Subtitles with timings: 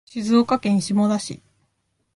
[0.07, 1.43] 静岡県下田市